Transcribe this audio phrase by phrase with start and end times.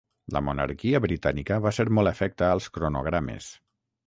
[0.35, 3.53] La monarquia britànica va ser molt afecta als cronogrames.